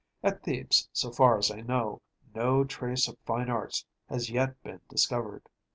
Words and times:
At 0.23 0.41
Thebes, 0.41 0.89
so 0.91 1.11
far 1.11 1.37
as 1.37 1.51
I 1.51 1.61
know, 1.61 2.01
no 2.33 2.63
trace 2.63 3.07
of 3.07 3.19
fine 3.19 3.51
arts 3.51 3.85
has 4.09 4.31
yet 4.31 4.59
been 4.63 4.81
discovered. 4.89 5.43